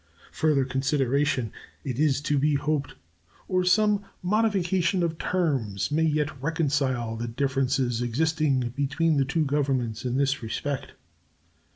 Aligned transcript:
Further 0.31 0.65
consideration, 0.65 1.51
it 1.83 1.99
is 1.99 2.21
to 2.21 2.39
be 2.39 2.55
hoped, 2.55 2.95
or 3.47 3.63
some 3.63 4.03
modification 4.23 5.03
of 5.03 5.19
terms, 5.19 5.91
may 5.91 6.01
yet 6.01 6.41
reconcile 6.41 7.15
the 7.15 7.27
differences 7.27 8.01
existing 8.01 8.73
between 8.75 9.17
the 9.17 9.25
two 9.25 9.45
Governments 9.45 10.03
in 10.03 10.17
this 10.17 10.41
respect. 10.41 10.93